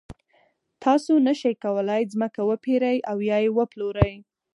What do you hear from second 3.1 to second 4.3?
یا یې وپلورئ.